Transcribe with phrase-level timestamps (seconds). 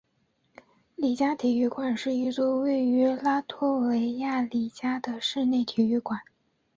[0.95, 6.19] 里加体育馆是一座位于拉脱维亚里加的室内体育馆。